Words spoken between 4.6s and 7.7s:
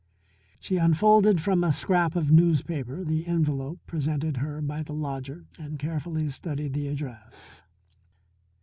the lodger and carefully studied the address.